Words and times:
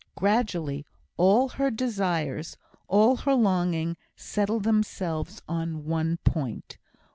Gradually 0.15 0.83
all 1.15 1.47
her 1.47 1.69
desires, 1.69 2.57
all 2.87 3.17
her 3.17 3.35
longing, 3.35 3.97
settled 4.15 4.63
themselves 4.63 5.43
on 5.47 5.85
one 5.85 6.17
point. 6.23 6.79